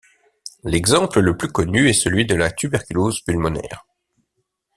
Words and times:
L’exemple 0.63 1.19
le 1.19 1.37
plus 1.37 1.49
connu 1.49 1.87
est 1.87 1.93
celui 1.93 2.25
de 2.25 2.33
la 2.33 2.49
tuberculose 2.49 3.21
pulmonaire. 3.21 3.85